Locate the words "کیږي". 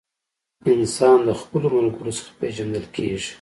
2.95-3.29